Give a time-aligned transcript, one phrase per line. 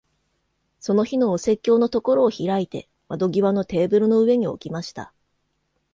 [0.79, 5.13] その日のお説教のところを開いて、窓際のテーブルの上に置きました。